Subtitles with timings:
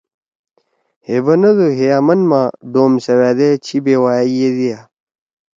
[1.05, 4.79] ہے بندو ہے آمن ما ڈوم سیوأدے چھی بیوائے ییدیا۔